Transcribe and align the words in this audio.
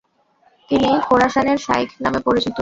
তিনি 0.69 0.89
“খোরাসানের 1.07 1.57
শাইখ” 1.57 1.89
নামে 2.03 2.19
পরিচিত। 2.27 2.57